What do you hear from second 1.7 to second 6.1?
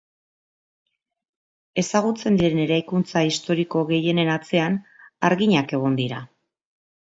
Ezagutzen diren eraikuntza historiko gehienen atzean harginak egon